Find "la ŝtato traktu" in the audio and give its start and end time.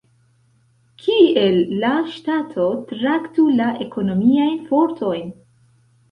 1.83-3.45